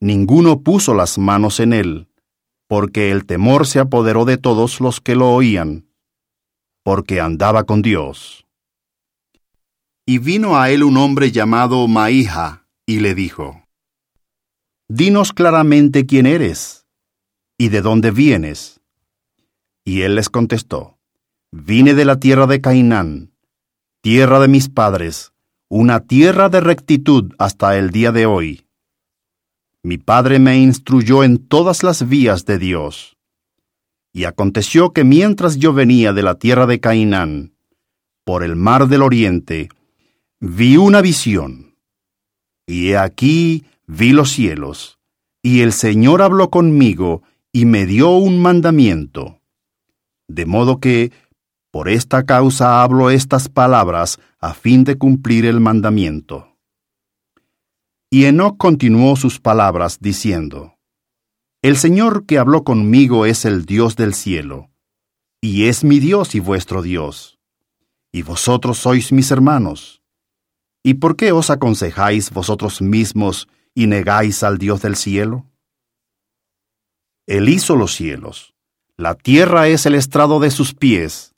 ninguno 0.00 0.60
puso 0.62 0.94
las 0.94 1.18
manos 1.18 1.60
en 1.60 1.72
él, 1.72 2.08
porque 2.66 3.10
el 3.10 3.24
temor 3.24 3.66
se 3.66 3.78
apoderó 3.78 4.24
de 4.24 4.36
todos 4.36 4.80
los 4.80 5.00
que 5.00 5.14
lo 5.14 5.32
oían, 5.32 5.86
porque 6.82 7.20
andaba 7.20 7.64
con 7.64 7.82
Dios. 7.82 8.46
Y 10.06 10.18
vino 10.18 10.58
a 10.58 10.70
él 10.70 10.82
un 10.82 10.96
hombre 10.96 11.30
llamado 11.30 11.86
Maíja, 11.86 12.66
y 12.84 12.98
le 12.98 13.14
dijo, 13.14 13.62
Dinos 14.88 15.32
claramente 15.32 16.04
quién 16.06 16.26
eres, 16.26 16.86
y 17.56 17.68
de 17.68 17.80
dónde 17.80 18.10
vienes. 18.10 18.80
Y 19.84 20.02
él 20.02 20.16
les 20.16 20.28
contestó, 20.28 20.98
Vine 21.52 21.94
de 21.94 22.04
la 22.04 22.18
tierra 22.18 22.46
de 22.46 22.60
Cainán, 22.60 23.31
tierra 24.02 24.40
de 24.40 24.48
mis 24.48 24.68
padres, 24.68 25.32
una 25.68 26.00
tierra 26.00 26.48
de 26.48 26.60
rectitud 26.60 27.32
hasta 27.38 27.78
el 27.78 27.90
día 27.90 28.10
de 28.10 28.26
hoy. 28.26 28.66
Mi 29.84 29.96
padre 29.96 30.40
me 30.40 30.58
instruyó 30.58 31.22
en 31.22 31.38
todas 31.38 31.84
las 31.84 32.08
vías 32.08 32.44
de 32.44 32.58
Dios. 32.58 33.16
Y 34.12 34.24
aconteció 34.24 34.92
que 34.92 35.04
mientras 35.04 35.56
yo 35.56 35.72
venía 35.72 36.12
de 36.12 36.24
la 36.24 36.34
tierra 36.34 36.66
de 36.66 36.80
Cainán, 36.80 37.54
por 38.24 38.42
el 38.42 38.56
mar 38.56 38.88
del 38.88 39.02
oriente, 39.02 39.68
vi 40.40 40.76
una 40.76 41.00
visión. 41.00 41.76
Y 42.66 42.88
he 42.88 42.98
aquí 42.98 43.64
vi 43.86 44.12
los 44.12 44.32
cielos, 44.32 44.98
y 45.42 45.60
el 45.60 45.72
Señor 45.72 46.22
habló 46.22 46.50
conmigo 46.50 47.22
y 47.52 47.66
me 47.66 47.86
dio 47.86 48.10
un 48.10 48.42
mandamiento. 48.42 49.40
De 50.26 50.44
modo 50.44 50.80
que, 50.80 51.12
por 51.72 51.88
esta 51.88 52.24
causa 52.26 52.82
hablo 52.82 53.08
estas 53.08 53.48
palabras 53.48 54.20
a 54.38 54.52
fin 54.52 54.84
de 54.84 54.98
cumplir 54.98 55.46
el 55.46 55.58
mandamiento. 55.58 56.58
Y 58.10 58.26
Enoch 58.26 58.58
continuó 58.58 59.16
sus 59.16 59.40
palabras 59.40 59.98
diciendo, 59.98 60.76
El 61.62 61.78
Señor 61.78 62.26
que 62.26 62.36
habló 62.36 62.62
conmigo 62.62 63.24
es 63.24 63.46
el 63.46 63.64
Dios 63.64 63.96
del 63.96 64.12
cielo, 64.12 64.68
y 65.40 65.64
es 65.64 65.82
mi 65.82 65.98
Dios 65.98 66.34
y 66.34 66.40
vuestro 66.40 66.82
Dios, 66.82 67.38
y 68.12 68.20
vosotros 68.20 68.76
sois 68.76 69.10
mis 69.10 69.30
hermanos. 69.30 70.02
¿Y 70.82 70.94
por 70.94 71.16
qué 71.16 71.32
os 71.32 71.48
aconsejáis 71.48 72.30
vosotros 72.32 72.82
mismos 72.82 73.48
y 73.74 73.86
negáis 73.86 74.42
al 74.42 74.58
Dios 74.58 74.82
del 74.82 74.94
cielo? 74.94 75.46
Él 77.26 77.48
hizo 77.48 77.76
los 77.76 77.94
cielos, 77.94 78.52
la 78.98 79.14
tierra 79.14 79.68
es 79.68 79.86
el 79.86 79.94
estrado 79.94 80.38
de 80.38 80.50
sus 80.50 80.74
pies, 80.74 81.31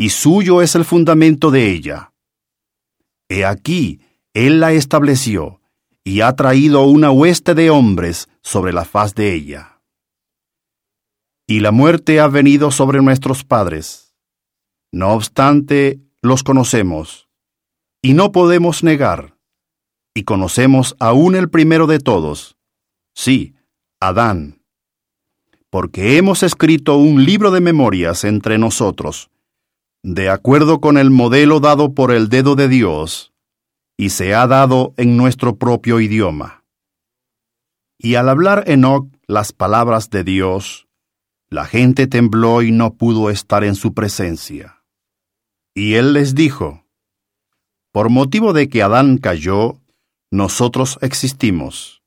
y 0.00 0.08
suyo 0.08 0.62
es 0.62 0.76
el 0.76 0.86
fundamento 0.86 1.50
de 1.50 1.70
ella. 1.70 2.14
He 3.28 3.44
aquí, 3.44 4.00
Él 4.32 4.58
la 4.58 4.72
estableció, 4.72 5.60
y 6.02 6.22
ha 6.22 6.34
traído 6.36 6.84
una 6.84 7.10
hueste 7.10 7.54
de 7.54 7.68
hombres 7.68 8.26
sobre 8.40 8.72
la 8.72 8.86
faz 8.86 9.14
de 9.14 9.34
ella. 9.34 9.82
Y 11.46 11.60
la 11.60 11.70
muerte 11.70 12.18
ha 12.18 12.28
venido 12.28 12.70
sobre 12.70 13.02
nuestros 13.02 13.44
padres. 13.44 14.16
No 14.90 15.12
obstante, 15.12 16.00
los 16.22 16.44
conocemos 16.44 17.28
y 18.00 18.14
no 18.14 18.32
podemos 18.32 18.82
negar, 18.82 19.36
y 20.14 20.22
conocemos 20.22 20.96
aún 20.98 21.36
el 21.36 21.50
primero 21.50 21.86
de 21.86 21.98
todos, 21.98 22.56
sí, 23.14 23.54
Adán, 24.00 24.62
porque 25.68 26.16
hemos 26.16 26.42
escrito 26.42 26.96
un 26.96 27.26
libro 27.26 27.50
de 27.50 27.60
memorias 27.60 28.24
entre 28.24 28.56
nosotros, 28.56 29.30
de 30.02 30.30
acuerdo 30.30 30.80
con 30.80 30.96
el 30.96 31.10
modelo 31.10 31.60
dado 31.60 31.94
por 31.94 32.10
el 32.10 32.28
dedo 32.28 32.56
de 32.56 32.68
Dios, 32.68 33.32
y 33.96 34.10
se 34.10 34.34
ha 34.34 34.46
dado 34.46 34.94
en 34.96 35.16
nuestro 35.16 35.56
propio 35.56 36.00
idioma. 36.00 36.64
Y 37.98 38.14
al 38.14 38.30
hablar 38.30 38.64
Enoch 38.66 39.08
las 39.26 39.52
palabras 39.52 40.08
de 40.08 40.24
Dios, 40.24 40.88
la 41.50 41.66
gente 41.66 42.06
tembló 42.06 42.62
y 42.62 42.72
no 42.72 42.94
pudo 42.94 43.28
estar 43.28 43.62
en 43.62 43.74
su 43.74 43.92
presencia. 43.92 44.82
Y 45.74 45.94
él 45.94 46.14
les 46.14 46.34
dijo, 46.34 46.86
por 47.92 48.08
motivo 48.08 48.52
de 48.52 48.68
que 48.68 48.82
Adán 48.82 49.18
cayó, 49.18 49.80
nosotros 50.30 50.98
existimos, 51.02 52.02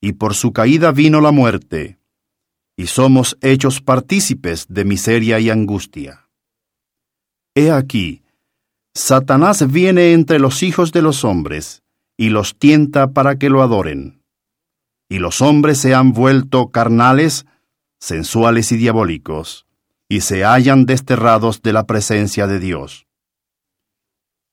y 0.00 0.12
por 0.12 0.34
su 0.34 0.52
caída 0.52 0.92
vino 0.92 1.20
la 1.20 1.32
muerte, 1.32 1.98
y 2.76 2.86
somos 2.86 3.36
hechos 3.40 3.80
partícipes 3.80 4.66
de 4.68 4.84
miseria 4.84 5.40
y 5.40 5.50
angustia. 5.50 6.27
He 7.58 7.72
aquí, 7.72 8.22
Satanás 8.94 9.72
viene 9.72 10.12
entre 10.12 10.38
los 10.38 10.62
hijos 10.62 10.92
de 10.92 11.02
los 11.02 11.24
hombres, 11.24 11.82
y 12.16 12.28
los 12.28 12.56
tienta 12.56 13.10
para 13.12 13.36
que 13.36 13.50
lo 13.50 13.62
adoren. 13.62 14.22
Y 15.08 15.18
los 15.18 15.42
hombres 15.42 15.78
se 15.78 15.92
han 15.92 16.12
vuelto 16.12 16.70
carnales, 16.70 17.46
sensuales 17.98 18.70
y 18.70 18.76
diabólicos, 18.76 19.66
y 20.08 20.20
se 20.20 20.44
hallan 20.44 20.86
desterrados 20.86 21.60
de 21.60 21.72
la 21.72 21.84
presencia 21.84 22.46
de 22.46 22.60
Dios. 22.60 23.08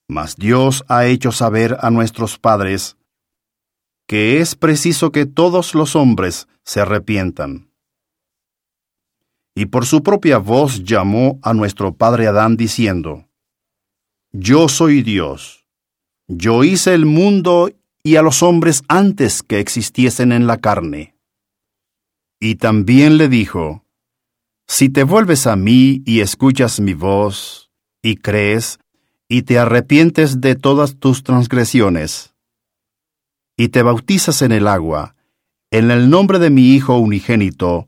Mas 0.09 0.35
Dios 0.35 0.83
ha 0.87 1.05
hecho 1.05 1.31
saber 1.31 1.77
a 1.81 1.91
nuestros 1.91 2.39
padres 2.39 2.97
que 4.07 4.39
es 4.39 4.55
preciso 4.55 5.11
que 5.11 5.27
todos 5.27 5.75
los 5.75 5.95
hombres 5.95 6.47
se 6.63 6.81
arrepientan. 6.81 7.64
Y 9.55 9.67
por 9.67 9.85
su 9.85 10.03
propia 10.03 10.37
voz 10.37 10.83
llamó 10.83 11.39
a 11.41 11.53
nuestro 11.53 11.95
padre 11.95 12.27
Adán 12.27 12.57
diciendo, 12.57 13.29
Yo 14.33 14.67
soy 14.67 15.01
Dios, 15.01 15.65
yo 16.27 16.65
hice 16.65 16.93
el 16.93 17.05
mundo 17.05 17.71
y 18.03 18.17
a 18.17 18.21
los 18.21 18.43
hombres 18.43 18.83
antes 18.89 19.41
que 19.41 19.59
existiesen 19.59 20.33
en 20.33 20.45
la 20.45 20.57
carne. 20.57 21.15
Y 22.39 22.55
también 22.55 23.17
le 23.17 23.29
dijo, 23.29 23.85
Si 24.67 24.89
te 24.89 25.03
vuelves 25.03 25.47
a 25.47 25.55
mí 25.55 26.03
y 26.05 26.19
escuchas 26.19 26.81
mi 26.81 26.93
voz, 26.93 27.71
y 28.03 28.17
crees 28.17 28.79
y 29.27 29.41
te 29.41 29.57
arrepientes 29.57 30.39
de 30.41 30.55
todas 30.55 30.97
tus 30.97 31.23
transgresiones, 31.23 32.35
y 33.57 33.69
te 33.69 33.81
bautizas 33.81 34.41
en 34.41 34.51
el 34.51 34.67
agua, 34.67 35.15
en 35.71 35.89
el 35.89 36.09
nombre 36.09 36.39
de 36.39 36.49
mi 36.49 36.75
Hijo 36.75 36.97
unigénito, 36.97 37.87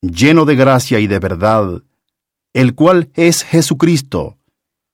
lleno 0.00 0.44
de 0.44 0.56
gracia 0.56 1.00
y 1.00 1.06
de 1.06 1.18
verdad, 1.18 1.82
el 2.52 2.74
cual 2.74 3.10
es 3.14 3.42
Jesucristo, 3.42 4.38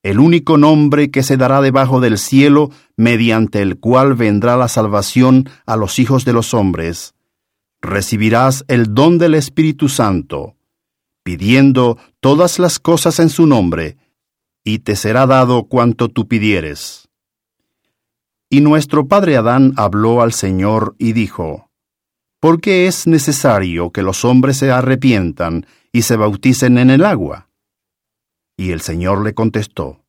el 0.03 0.21
único 0.21 0.59
nombre 0.59 1.11
que 1.11 1.23
se 1.23 1.37
dará 1.37 1.61
debajo 1.63 2.01
del 2.01 2.19
cielo, 2.19 2.71
mediante 2.97 3.63
el 3.63 3.79
cual 3.79 4.15
vendrá 4.15 4.57
la 4.57 4.69
salvación 4.69 5.49
a 5.65 5.77
los 5.77 5.99
hijos 5.99 6.25
de 6.25 6.35
los 6.35 6.53
hombres. 6.53 7.15
Recibirás 7.81 8.65
el 8.69 8.93
don 8.95 9.19
del 9.19 9.35
Espíritu 9.35 9.89
Santo, 9.89 10.57
pidiendo 11.23 11.99
todas 12.21 12.59
las 12.59 12.79
cosas 12.79 13.19
en 13.19 13.31
su 13.31 13.47
nombre, 13.47 13.97
y 14.63 14.81
te 14.81 14.95
será 14.95 15.27
dado 15.27 15.65
cuanto 15.65 16.09
tú 16.09 16.29
pidieres. 16.29 17.09
Y 18.51 18.61
nuestro 18.61 19.09
padre 19.09 19.37
Adán 19.37 19.73
habló 19.77 20.23
al 20.23 20.33
Señor 20.33 20.95
y 20.99 21.13
dijo, 21.13 21.71
¿Por 22.45 22.61
qué 22.61 22.87
es 22.87 23.07
necesario 23.07 23.91
que 23.91 24.03
los 24.03 24.23
hombres 24.23 24.59
se 24.59 24.71
arrepientan 24.71 25.65
y 25.93 26.03
se 26.03 26.15
bauticen 26.15 26.77
en 26.77 26.91
el 26.91 27.07
agua? 27.07 27.49
Y 28.55 28.73
el 28.73 28.83
Señor 28.83 29.25
le 29.25 29.33
contestó, 29.33 30.05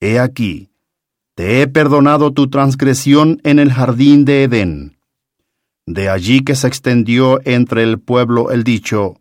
He 0.00 0.18
aquí, 0.18 0.72
te 1.36 1.62
he 1.62 1.68
perdonado 1.68 2.32
tu 2.32 2.50
transgresión 2.50 3.40
en 3.44 3.60
el 3.60 3.72
jardín 3.72 4.24
de 4.24 4.42
Edén. 4.42 4.98
De 5.86 6.08
allí 6.08 6.40
que 6.40 6.56
se 6.56 6.66
extendió 6.66 7.38
entre 7.44 7.84
el 7.84 8.00
pueblo 8.00 8.50
el 8.50 8.64
dicho, 8.64 9.20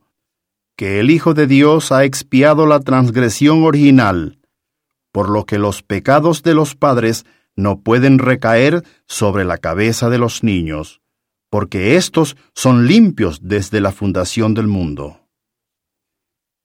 que 0.75 0.99
el 0.99 1.11
Hijo 1.11 1.35
de 1.35 1.45
Dios 1.45 1.91
ha 1.91 2.05
expiado 2.05 2.65
la 2.65 2.79
transgresión 2.79 3.61
original, 3.65 4.39
por 5.11 5.29
lo 5.29 5.45
que 5.45 5.59
los 5.59 5.83
pecados 5.83 6.41
de 6.41 6.55
los 6.55 6.73
padres 6.73 7.23
no 7.55 7.81
pueden 7.81 8.17
recaer 8.17 8.83
sobre 9.05 9.45
la 9.45 9.59
cabeza 9.59 10.09
de 10.09 10.17
los 10.17 10.43
niños, 10.43 11.00
porque 11.51 11.95
éstos 11.95 12.35
son 12.55 12.87
limpios 12.87 13.41
desde 13.43 13.79
la 13.79 13.91
fundación 13.91 14.55
del 14.55 14.65
mundo. 14.65 15.19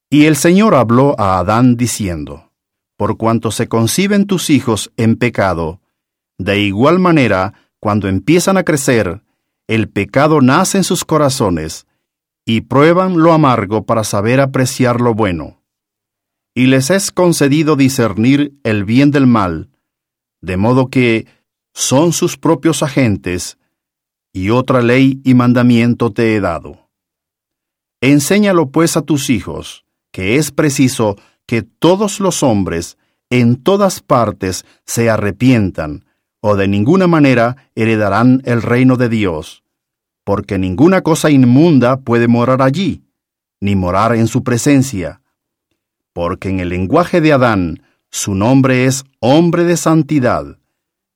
Y 0.08 0.24
el 0.24 0.36
Señor 0.36 0.74
habló 0.74 1.14
a 1.20 1.38
Adán 1.38 1.76
diciendo, 1.76 2.52
Por 2.96 3.18
cuanto 3.18 3.50
se 3.50 3.68
conciben 3.68 4.26
tus 4.26 4.48
hijos 4.48 4.90
en 4.96 5.16
pecado, 5.16 5.82
de 6.38 6.60
igual 6.60 6.98
manera, 6.98 7.52
cuando 7.80 8.08
empiezan 8.08 8.56
a 8.56 8.62
crecer, 8.62 9.22
el 9.66 9.90
pecado 9.90 10.40
nace 10.40 10.78
en 10.78 10.84
sus 10.84 11.04
corazones, 11.04 11.86
y 12.46 12.62
prueban 12.62 13.18
lo 13.18 13.34
amargo 13.34 13.84
para 13.84 14.04
saber 14.04 14.40
apreciar 14.40 15.02
lo 15.02 15.12
bueno 15.12 15.56
y 16.56 16.68
les 16.68 16.88
es 16.88 17.12
concedido 17.12 17.76
discernir 17.76 18.58
el 18.64 18.84
bien 18.84 19.10
del 19.10 19.26
mal, 19.26 19.68
de 20.40 20.56
modo 20.56 20.88
que 20.88 21.26
son 21.74 22.14
sus 22.14 22.38
propios 22.38 22.82
agentes, 22.82 23.58
y 24.36 24.50
otra 24.50 24.82
ley 24.82 25.22
y 25.24 25.32
mandamiento 25.32 26.12
te 26.12 26.36
he 26.36 26.40
dado. 26.42 26.90
Enséñalo 28.02 28.70
pues 28.70 28.98
a 28.98 29.00
tus 29.00 29.30
hijos, 29.30 29.86
que 30.12 30.36
es 30.36 30.50
preciso 30.50 31.16
que 31.46 31.62
todos 31.62 32.20
los 32.20 32.42
hombres 32.42 32.98
en 33.30 33.56
todas 33.56 34.02
partes 34.02 34.66
se 34.84 35.08
arrepientan, 35.08 36.04
o 36.40 36.54
de 36.54 36.68
ninguna 36.68 37.06
manera 37.06 37.70
heredarán 37.74 38.42
el 38.44 38.60
reino 38.60 38.96
de 38.96 39.08
Dios, 39.08 39.64
porque 40.22 40.58
ninguna 40.58 41.00
cosa 41.00 41.30
inmunda 41.30 41.96
puede 41.96 42.28
morar 42.28 42.60
allí, 42.60 43.04
ni 43.58 43.74
morar 43.74 44.14
en 44.14 44.26
su 44.26 44.44
presencia. 44.44 45.22
Porque 46.12 46.50
en 46.50 46.60
el 46.60 46.68
lenguaje 46.68 47.22
de 47.22 47.32
Adán 47.32 47.82
su 48.10 48.34
nombre 48.34 48.84
es 48.84 49.04
hombre 49.18 49.64
de 49.64 49.78
santidad, 49.78 50.58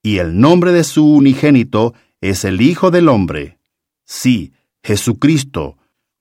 y 0.02 0.16
el 0.16 0.40
nombre 0.40 0.72
de 0.72 0.84
su 0.84 1.06
unigénito 1.06 1.92
es 2.20 2.44
el 2.44 2.60
Hijo 2.60 2.90
del 2.90 3.08
Hombre. 3.08 3.58
Sí, 4.04 4.52
Jesucristo, 4.82 5.76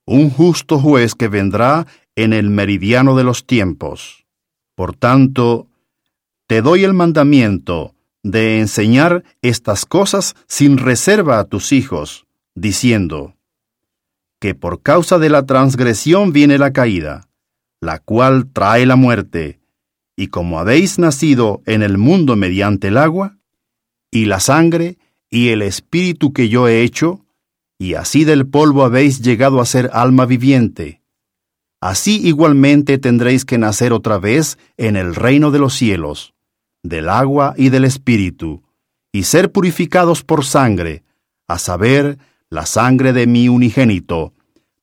un 0.06 0.30
justo 0.30 0.78
juez 0.78 1.14
que 1.14 1.28
vendrá 1.28 1.86
en 2.16 2.32
el 2.32 2.50
meridiano 2.50 3.16
de 3.16 3.24
los 3.24 3.46
tiempos. 3.46 4.26
Por 4.74 4.96
tanto, 4.96 5.68
te 6.46 6.62
doy 6.62 6.84
el 6.84 6.94
mandamiento 6.94 7.94
de 8.22 8.60
enseñar 8.60 9.24
estas 9.42 9.86
cosas 9.86 10.34
sin 10.46 10.78
reserva 10.78 11.38
a 11.38 11.44
tus 11.44 11.72
hijos, 11.72 12.26
diciendo, 12.54 13.34
que 14.40 14.54
por 14.54 14.82
causa 14.82 15.18
de 15.18 15.30
la 15.30 15.46
transgresión 15.46 16.32
viene 16.32 16.58
la 16.58 16.72
caída, 16.72 17.28
la 17.80 17.98
cual 17.98 18.50
trae 18.52 18.86
la 18.86 18.96
muerte, 18.96 19.60
y 20.16 20.28
como 20.28 20.58
habéis 20.58 20.98
nacido 20.98 21.62
en 21.66 21.82
el 21.82 21.98
mundo 21.98 22.36
mediante 22.36 22.88
el 22.88 22.96
agua, 22.96 23.38
y 24.10 24.24
la 24.24 24.40
sangre, 24.40 24.98
y 25.30 25.48
el 25.48 25.62
espíritu 25.62 26.32
que 26.32 26.48
yo 26.48 26.68
he 26.68 26.82
hecho, 26.82 27.24
y 27.78 27.94
así 27.94 28.24
del 28.24 28.46
polvo 28.46 28.84
habéis 28.84 29.22
llegado 29.22 29.60
a 29.60 29.64
ser 29.64 29.90
alma 29.92 30.26
viviente, 30.26 31.00
así 31.80 32.20
igualmente 32.26 32.98
tendréis 32.98 33.44
que 33.44 33.56
nacer 33.56 33.92
otra 33.92 34.18
vez 34.18 34.58
en 34.76 34.96
el 34.96 35.14
reino 35.14 35.50
de 35.50 35.60
los 35.60 35.74
cielos 35.74 36.34
del 36.82 37.08
agua 37.08 37.54
y 37.56 37.68
del 37.68 37.84
Espíritu, 37.84 38.62
y 39.12 39.24
ser 39.24 39.52
purificados 39.52 40.22
por 40.22 40.44
sangre, 40.44 41.02
a 41.46 41.58
saber, 41.58 42.18
la 42.48 42.66
sangre 42.66 43.12
de 43.12 43.26
mi 43.26 43.48
unigénito, 43.48 44.32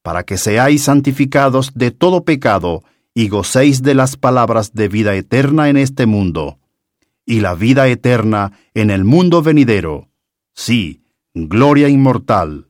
para 0.01 0.23
que 0.23 0.37
seáis 0.37 0.83
santificados 0.83 1.73
de 1.73 1.91
todo 1.91 2.23
pecado 2.23 2.83
y 3.13 3.29
gocéis 3.29 3.81
de 3.81 3.95
las 3.95 4.15
palabras 4.15 4.73
de 4.73 4.87
vida 4.87 5.15
eterna 5.15 5.69
en 5.69 5.77
este 5.77 6.05
mundo, 6.05 6.59
y 7.25 7.39
la 7.41 7.55
vida 7.55 7.87
eterna 7.87 8.53
en 8.73 8.89
el 8.89 9.03
mundo 9.03 9.41
venidero, 9.41 10.07
sí, 10.57 11.03
gloria 11.33 11.87
inmortal. 11.87 12.67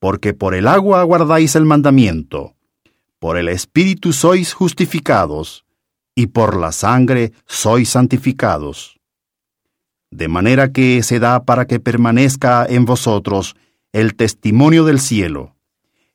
Porque 0.00 0.34
por 0.34 0.54
el 0.54 0.66
agua 0.66 1.00
aguardáis 1.00 1.54
el 1.54 1.64
mandamiento, 1.64 2.56
por 3.20 3.38
el 3.38 3.48
Espíritu 3.48 4.12
sois 4.12 4.52
justificados, 4.52 5.64
y 6.14 6.26
por 6.26 6.56
la 6.56 6.72
sangre 6.72 7.32
sois 7.46 7.88
santificados. 7.88 9.00
De 10.10 10.28
manera 10.28 10.72
que 10.72 11.02
se 11.02 11.20
da 11.20 11.44
para 11.44 11.66
que 11.66 11.80
permanezca 11.80 12.66
en 12.68 12.84
vosotros 12.84 13.56
el 13.92 14.14
testimonio 14.14 14.84
del 14.84 15.00
cielo, 15.00 15.54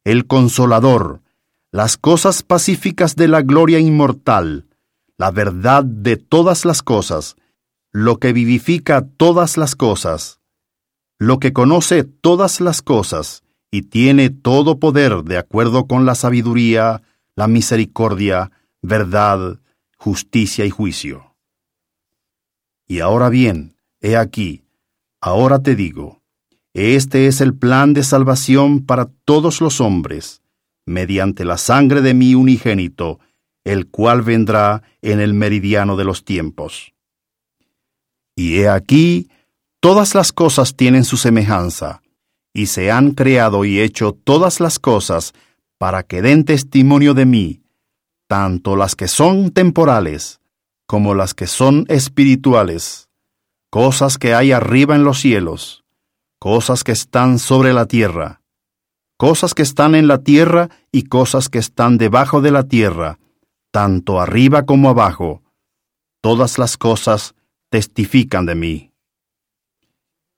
el 0.03 0.27
consolador, 0.27 1.21
las 1.71 1.97
cosas 1.97 2.43
pacíficas 2.43 3.15
de 3.15 3.27
la 3.27 3.41
gloria 3.41 3.79
inmortal, 3.79 4.67
la 5.17 5.31
verdad 5.31 5.83
de 5.83 6.17
todas 6.17 6.65
las 6.65 6.83
cosas, 6.83 7.37
lo 7.91 8.17
que 8.17 8.33
vivifica 8.33 9.07
todas 9.17 9.57
las 9.57 9.75
cosas, 9.75 10.36
lo 11.19 11.39
que 11.39 11.53
conoce 11.53 12.03
todas 12.03 12.61
las 12.61 12.81
cosas 12.81 13.43
y 13.71 13.83
tiene 13.83 14.29
todo 14.29 14.79
poder 14.79 15.23
de 15.23 15.37
acuerdo 15.37 15.87
con 15.87 16.05
la 16.05 16.15
sabiduría, 16.15 17.01
la 17.35 17.47
misericordia, 17.47 18.51
verdad, 18.81 19.59
justicia 19.97 20.65
y 20.65 20.69
juicio. 20.69 21.35
Y 22.87 22.99
ahora 22.99 23.29
bien, 23.29 23.75
he 23.99 24.15
aquí, 24.15 24.63
ahora 25.19 25.61
te 25.61 25.75
digo, 25.75 26.21
este 26.73 27.27
es 27.27 27.41
el 27.41 27.55
plan 27.55 27.93
de 27.93 28.03
salvación 28.03 28.85
para 28.85 29.09
todos 29.25 29.61
los 29.61 29.81
hombres, 29.81 30.41
mediante 30.85 31.43
la 31.43 31.57
sangre 31.57 32.01
de 32.01 32.13
mi 32.13 32.35
unigénito, 32.35 33.19
el 33.65 33.87
cual 33.89 34.21
vendrá 34.21 34.83
en 35.01 35.19
el 35.19 35.33
meridiano 35.33 35.97
de 35.97 36.05
los 36.05 36.23
tiempos. 36.23 36.93
Y 38.35 38.59
he 38.59 38.69
aquí, 38.69 39.29
todas 39.79 40.15
las 40.15 40.31
cosas 40.31 40.75
tienen 40.75 41.03
su 41.05 41.17
semejanza, 41.17 42.01
y 42.53 42.65
se 42.67 42.91
han 42.91 43.11
creado 43.11 43.65
y 43.65 43.79
hecho 43.79 44.13
todas 44.13 44.59
las 44.59 44.79
cosas 44.79 45.33
para 45.77 46.03
que 46.03 46.21
den 46.21 46.43
testimonio 46.43 47.13
de 47.13 47.25
mí, 47.25 47.61
tanto 48.27 48.75
las 48.75 48.95
que 48.95 49.07
son 49.07 49.51
temporales 49.51 50.41
como 50.87 51.13
las 51.13 51.33
que 51.33 51.47
son 51.47 51.85
espirituales, 51.87 53.09
cosas 53.69 54.17
que 54.17 54.33
hay 54.33 54.53
arriba 54.53 54.95
en 54.95 55.03
los 55.03 55.19
cielos, 55.19 55.83
cosas 56.39 56.83
que 56.83 56.93
están 56.93 57.39
sobre 57.39 57.73
la 57.73 57.85
tierra, 57.85 58.41
cosas 59.17 59.53
que 59.53 59.61
están 59.61 59.95
en 59.95 60.07
la 60.07 60.19
tierra 60.19 60.69
y 60.91 61.03
cosas 61.03 61.49
que 61.49 61.59
están 61.59 61.97
debajo 61.97 62.41
de 62.41 62.51
la 62.51 62.63
tierra, 62.63 63.19
tanto 63.71 64.19
arriba 64.19 64.65
como 64.65 64.89
abajo, 64.89 65.43
todas 66.21 66.57
las 66.57 66.77
cosas 66.77 67.35
testifican 67.69 68.45
de 68.45 68.55
mí. 68.55 68.91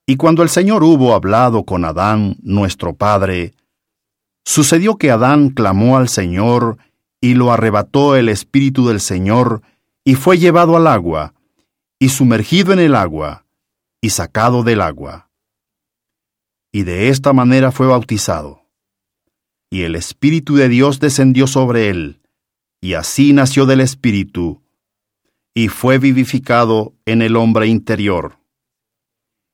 Y 0.10 0.16
cuando 0.16 0.42
el 0.42 0.50
Señor 0.50 0.84
hubo 0.84 1.14
hablado 1.14 1.66
con 1.66 1.86
Adán, 1.86 2.36
nuestro 2.42 2.96
Padre, 2.96 3.54
sucedió 4.44 4.98
que 4.98 5.12
Adán 5.12 5.50
clamó 5.50 5.98
al 5.98 6.10
Señor 6.10 6.80
y 7.22 7.36
lo 7.36 7.52
arrebató 7.52 8.16
el 8.16 8.28
Espíritu 8.28 8.88
del 8.88 9.02
Señor, 9.02 9.62
y 10.04 10.16
fue 10.16 10.40
llevado 10.40 10.76
al 10.76 10.88
agua, 10.88 11.36
y 12.00 12.10
sumergido 12.10 12.74
en 12.74 12.80
el 12.80 12.96
agua, 12.96 13.46
y 14.02 14.10
sacado 14.10 14.64
del 14.64 14.82
agua. 14.82 15.30
Y 16.72 16.82
de 16.82 17.10
esta 17.10 17.32
manera 17.32 17.72
fue 17.72 17.86
bautizado. 17.86 18.64
Y 19.70 19.84
el 19.84 19.96
Espíritu 19.96 20.56
de 20.56 20.70
Dios 20.70 21.00
descendió 21.00 21.46
sobre 21.46 21.88
él, 21.90 22.20
y 22.82 22.96
así 22.96 23.32
nació 23.32 23.68
del 23.68 23.80
Espíritu, 23.80 24.64
y 25.54 25.68
fue 25.68 26.00
vivificado 26.00 26.96
en 27.06 27.22
el 27.22 27.36
hombre 27.36 27.68
interior. 27.68 28.39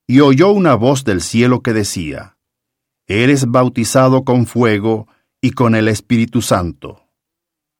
Y 0.08 0.20
oyó 0.20 0.52
una 0.52 0.76
voz 0.76 1.04
del 1.04 1.22
cielo 1.22 1.62
que 1.62 1.74
decía, 1.74 2.38
Eres 3.08 3.46
bautizado 3.46 4.24
con 4.24 4.46
fuego 4.46 5.08
y 5.41 5.52
con 5.52 5.76
el 5.76 5.88
Espíritu 5.88 6.41
Santo. 6.41 7.04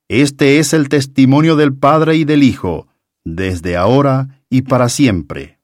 Este 0.08 0.60
es 0.60 0.74
el 0.74 0.88
testimonio 0.88 1.56
del 1.56 1.74
Padre 1.76 2.16
y 2.16 2.26
del 2.26 2.44
Hijo, 2.44 2.88
desde 3.24 3.76
ahora 3.76 4.44
y 4.50 4.62
para 4.62 4.88
siempre. 4.90 5.60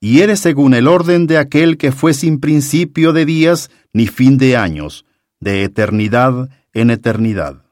Y 0.00 0.20
eres 0.20 0.40
según 0.40 0.72
el 0.74 0.86
orden 0.86 1.26
de 1.26 1.36
aquel 1.36 1.76
que 1.76 1.92
fue 1.92 2.14
sin 2.14 2.40
principio 2.40 3.12
de 3.12 3.26
días 3.26 3.70
ni 3.92 4.06
fin 4.06 4.38
de 4.38 4.56
años, 4.56 5.04
de 5.40 5.64
eternidad 5.64 6.48
en 6.72 6.90
eternidad. 6.90 7.64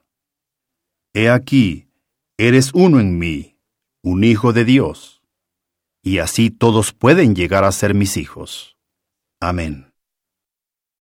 He 1.13 1.29
aquí, 1.29 1.87
eres 2.37 2.71
uno 2.73 2.99
en 2.99 3.17
mí, 3.17 3.57
un 4.03 4.23
hijo 4.23 4.53
de 4.53 4.65
Dios. 4.65 5.18
Y 6.01 6.19
así 6.19 6.49
todos 6.49 6.93
pueden 6.93 7.35
llegar 7.35 7.63
a 7.63 7.71
ser 7.71 7.93
mis 7.93 8.17
hijos. 8.17 8.77
Amén. 9.41 9.88